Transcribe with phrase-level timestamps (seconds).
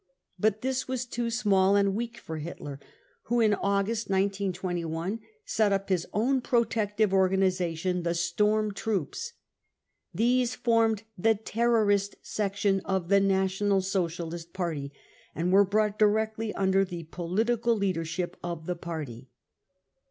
[0.39, 2.79] But this was too small and» THE PATH TO POWER 21 "f• weak for Hitler,
[3.27, 9.33] wlio in August 1921 set up his own pro # tective organisation; the storm troops.
[10.11, 14.91] These formed the terrorist section of the National Socialist Party
[15.35, 19.29] and were» brought directly under the political leadership of the party.